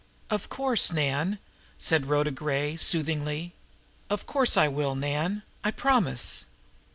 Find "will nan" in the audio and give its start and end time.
4.67-5.43